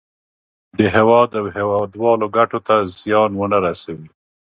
د 0.77 0.79
هېواد 0.95 1.29
او 1.39 1.45
هېوادوالو 1.57 2.25
ګټو 2.37 2.59
ته 2.67 2.75
زیان 2.97 3.31
ونه 3.35 3.57
رسوي. 3.65 4.09